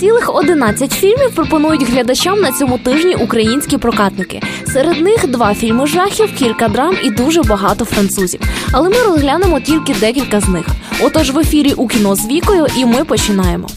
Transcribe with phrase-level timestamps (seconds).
[0.00, 4.42] Цілих 11 фільмів пропонують глядачам на цьому тижні українські прокатники.
[4.66, 8.40] Серед них два фільми жахів, кілька драм і дуже багато французів.
[8.72, 10.66] Але ми розглянемо тільки декілька з них.
[11.02, 13.68] Отож, в ефірі у кіно з вікою, і ми починаємо.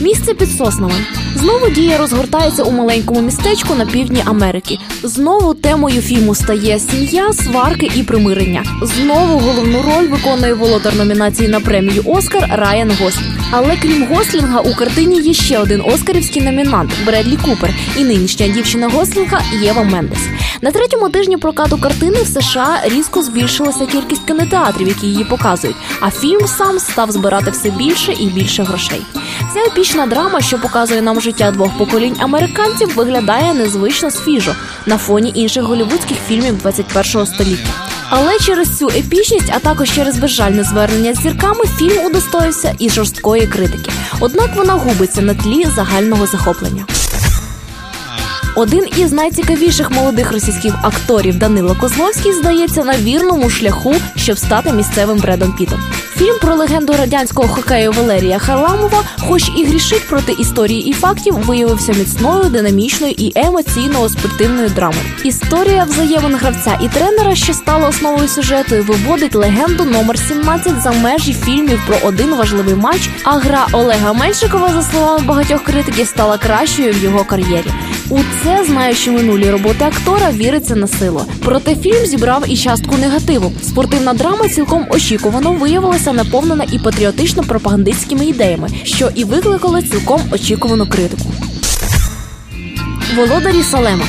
[0.00, 0.94] Місце під соснами.
[1.34, 4.78] Знову дія розгортається у маленькому містечку на півдні Америки.
[5.02, 8.64] Знову темою фільму стає сім'я, сварки і примирення.
[8.82, 13.39] Знову головну роль виконує володар номінації на премію Оскар Райан Гослінг.
[13.52, 18.88] Але крім Гослінга, у картині є ще один оскарівський номінант Бредлі Купер і нинішня дівчина
[18.88, 20.18] Гослінга Єва Мендес.
[20.62, 25.76] На третьому тижні прокату картини в США різко збільшилася кількість кінотеатрів, які її показують.
[26.00, 29.02] А фільм сам став збирати все більше і більше грошей.
[29.54, 34.54] Ця епічна драма, що показує нам життя двох поколінь американців, виглядає незвично свіжо
[34.86, 37.89] на фоні інших голівудських фільмів 21-го століття.
[38.12, 43.46] Але через цю епічність, а також через безжальне звернення з зірками, фільм удостоївся і жорсткої
[43.46, 43.90] критики.
[44.20, 46.86] Однак вона губиться на тлі загального захоплення.
[48.56, 55.18] Один із найцікавіших молодих російських акторів Данило Козловський здається на вірному шляху, щоб стати місцевим
[55.18, 55.80] Бредом Пітом.
[56.20, 61.92] Фільм про легенду радянського хокею Валерія Харламова, хоч і грішить проти історії і фактів, виявився
[61.92, 65.02] міцною, динамічною і емоційно спортивною драмою.
[65.24, 71.32] Історія взаємин гравця і тренера, що стала основою сюжету, виводить легенду номер 17 за межі
[71.32, 73.10] фільмів про один важливий матч.
[73.24, 77.70] А гра Олега Меншикова, за словами багатьох критиків, стала кращою в його кар'єрі.
[78.10, 81.22] У це, знаючи минулі роботи актора, віриться на силу.
[81.44, 83.52] Проте фільм зібрав і частку негативу.
[83.62, 91.32] Спортивна драма цілком очікувано виявилася наповнена і патріотично-пропагандистськими ідеями, що і викликало цілком очікувану критику.
[93.16, 94.04] Володарі Салема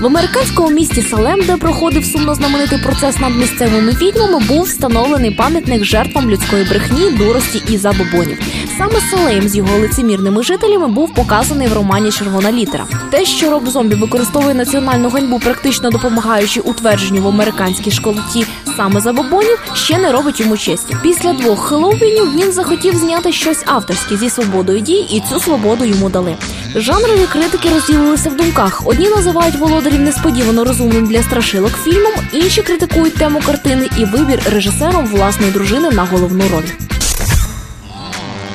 [0.00, 5.84] в американському місті Салем, де проходив сумно знаменитий процес над місцевими відьмами, був встановлений пам'ятник
[5.84, 8.38] жертвам людської брехні, дурості і забобонів.
[8.78, 12.86] Саме Салем з його лицемірними жителями був показаний в романі Червона літера.
[13.10, 18.46] Те, що роб зомбі використовує національну ганьбу, практично допомагаючи утвердженню в американській школоті
[18.80, 20.96] саме забобонів, ще не робить йому честі.
[21.02, 26.10] Після двох хеллоуінів він захотів зняти щось авторське зі свободою дій, і цю свободу йому
[26.10, 26.36] дали.
[26.74, 28.82] Жанрові критики розділилися в думках.
[28.84, 35.06] Одні називають володарів несподівано розумним для страшилок фільмом, інші критикують тему картини і вибір режисером
[35.06, 36.70] власної дружини на головну роль.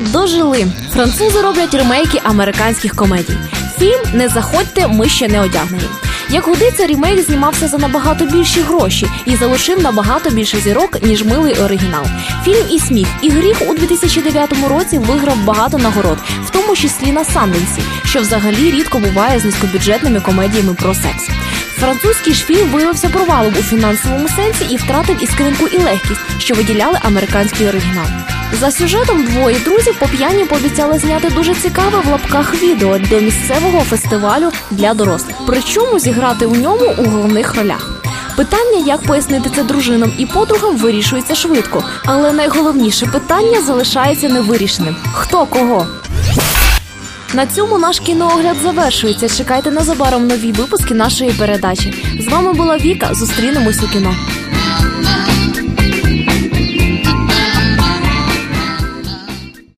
[0.00, 3.36] Дожили французи роблять ремейки американських комедій.
[3.78, 5.88] Фільм Не заходьте, ми ще не одягнені.
[6.32, 11.54] Як годиться, рімейк знімався за набагато більші гроші і залишив набагато більше зірок, ніж милий
[11.54, 12.04] оригінал.
[12.44, 17.24] Фільм і сміх і гріх у 2009 році виграв багато нагород, в тому числі на
[17.24, 21.28] Санденсі, що взагалі рідко буває з низькобюджетними комедіями про секс.
[21.76, 26.98] Французький ж фільм виявився провалом у фінансовому сенсі і втратив іскринку і легкість, що виділяли
[27.02, 28.31] американський оригінал.
[28.60, 33.80] За сюжетом двоє друзів по п'яні пообіцяли зняти дуже цікаве в лапках відео до місцевого
[33.80, 35.36] фестивалю для дорослих.
[35.46, 37.90] Причому зіграти у ньому у головних ролях.
[38.36, 45.46] Питання, як пояснити це дружинам і подругам, вирішується швидко, але найголовніше питання залишається невирішеним: хто
[45.46, 45.86] кого.
[47.34, 49.28] На цьому наш кіноогляд завершується.
[49.28, 51.94] Чекайте незабаром нові випуски нашої передачі.
[52.20, 53.14] З вами була Віка.
[53.14, 54.14] Зустрінемось у кіно.